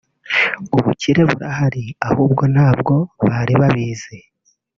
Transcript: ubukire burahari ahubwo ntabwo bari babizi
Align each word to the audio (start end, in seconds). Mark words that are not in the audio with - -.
ubukire 0.75 1.21
burahari 1.29 1.85
ahubwo 2.09 2.43
ntabwo 2.53 2.93
bari 3.27 3.53
babizi 3.61 4.17